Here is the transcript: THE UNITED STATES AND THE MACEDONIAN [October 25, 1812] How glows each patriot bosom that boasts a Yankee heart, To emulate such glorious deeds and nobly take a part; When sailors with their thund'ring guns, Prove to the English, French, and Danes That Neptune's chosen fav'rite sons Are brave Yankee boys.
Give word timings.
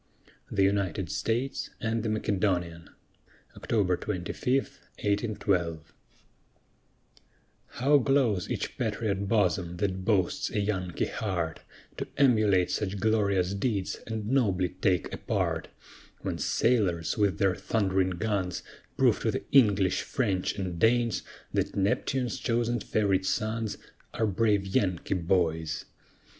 THE 0.51 0.63
UNITED 0.63 1.11
STATES 1.11 1.69
AND 1.79 2.01
THE 2.01 2.09
MACEDONIAN 2.09 2.89
[October 3.55 3.95
25, 3.95 4.53
1812] 4.97 5.93
How 7.67 7.99
glows 7.99 8.49
each 8.49 8.79
patriot 8.79 9.27
bosom 9.27 9.77
that 9.77 10.03
boasts 10.03 10.49
a 10.49 10.59
Yankee 10.59 11.05
heart, 11.05 11.59
To 11.97 12.07
emulate 12.17 12.71
such 12.71 12.99
glorious 12.99 13.53
deeds 13.53 13.99
and 14.07 14.27
nobly 14.27 14.69
take 14.69 15.13
a 15.13 15.17
part; 15.17 15.67
When 16.21 16.39
sailors 16.39 17.15
with 17.15 17.37
their 17.37 17.53
thund'ring 17.53 18.17
guns, 18.17 18.63
Prove 18.97 19.19
to 19.19 19.29
the 19.29 19.43
English, 19.51 20.01
French, 20.01 20.57
and 20.57 20.79
Danes 20.79 21.21
That 21.53 21.75
Neptune's 21.75 22.39
chosen 22.39 22.79
fav'rite 22.79 23.27
sons 23.27 23.77
Are 24.15 24.25
brave 24.25 24.65
Yankee 24.65 25.13
boys. 25.13 25.85